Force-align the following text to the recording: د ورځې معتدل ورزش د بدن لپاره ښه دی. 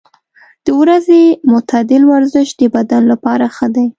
د 0.65 0.67
ورځې 0.81 1.21
معتدل 1.51 2.01
ورزش 2.13 2.47
د 2.59 2.61
بدن 2.75 3.03
لپاره 3.11 3.45
ښه 3.55 3.67
دی. 3.75 3.87